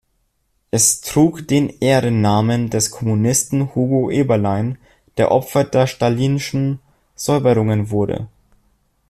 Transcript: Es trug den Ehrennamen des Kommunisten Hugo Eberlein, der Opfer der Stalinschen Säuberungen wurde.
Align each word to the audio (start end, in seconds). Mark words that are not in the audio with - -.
Es 0.71 0.99
trug 1.01 1.47
den 1.47 1.69
Ehrennamen 1.69 2.71
des 2.71 2.89
Kommunisten 2.89 3.75
Hugo 3.75 4.09
Eberlein, 4.09 4.79
der 5.17 5.29
Opfer 5.29 5.63
der 5.63 5.85
Stalinschen 5.85 6.79
Säuberungen 7.13 7.91
wurde. 7.91 8.27